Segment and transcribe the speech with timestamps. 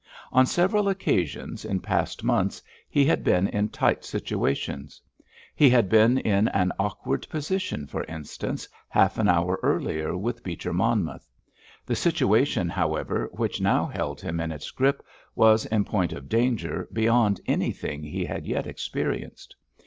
[0.31, 2.59] On several occasions in past months
[2.89, 4.99] he had been in tight situations.
[5.55, 10.73] He had been in an awkward position, for instance, half an hour earlier, with Beecher
[10.73, 11.29] Monmouth.
[11.85, 16.89] The situation, however, which now held him in its grip was in point of danger
[16.91, 19.55] beyond anything he had yet experienced.